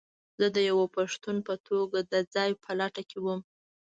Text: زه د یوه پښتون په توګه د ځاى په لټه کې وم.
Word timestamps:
زه 0.39 0.47
د 0.55 0.57
یوه 0.69 0.85
پښتون 0.97 1.37
په 1.47 1.53
توګه 1.67 1.99
د 2.11 2.13
ځاى 2.33 2.51
په 2.63 2.71
لټه 2.79 3.03
کې 3.09 3.17
وم. 3.25 3.41